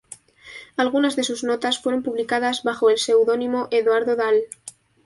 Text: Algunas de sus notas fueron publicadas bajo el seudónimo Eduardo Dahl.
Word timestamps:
Algunas 0.77 1.15
de 1.15 1.21
sus 1.23 1.43
notas 1.43 1.79
fueron 1.79 2.01
publicadas 2.01 2.63
bajo 2.63 2.89
el 2.89 2.97
seudónimo 2.97 3.67
Eduardo 3.69 4.15
Dahl. 4.15 4.41